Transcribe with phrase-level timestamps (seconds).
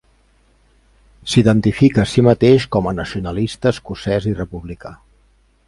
[1.33, 4.95] S'identifica a si mateix com a nacionalista escocès i republicà.